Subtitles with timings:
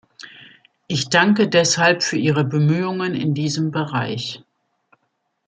[0.87, 4.43] Ich danke deshalb für Ihre Bemühungen in diesem Bereich!